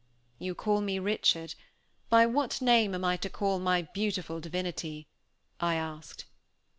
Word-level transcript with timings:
"You 0.39 0.55
call 0.55 0.81
me 0.81 0.97
Richard, 0.97 1.53
by 2.09 2.25
what 2.25 2.59
name 2.59 2.95
am 2.95 3.05
I 3.05 3.17
to 3.17 3.29
call 3.29 3.59
my 3.59 3.83
beautiful 3.83 4.39
divinity?" 4.39 5.07
I 5.59 5.75
asked. 5.75 6.25